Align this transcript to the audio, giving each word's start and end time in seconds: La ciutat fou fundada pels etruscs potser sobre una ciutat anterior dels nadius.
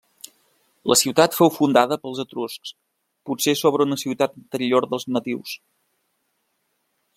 La 0.91 0.95
ciutat 1.01 1.35
fou 1.39 1.51
fundada 1.57 1.97
pels 2.05 2.21
etruscs 2.23 2.73
potser 3.31 3.55
sobre 3.61 3.87
una 3.91 3.99
ciutat 4.05 4.35
anterior 4.43 4.91
dels 4.95 5.09
nadius. 5.19 5.57